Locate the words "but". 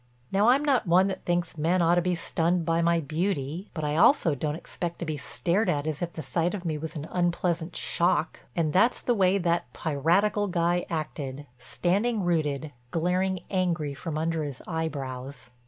3.75-3.83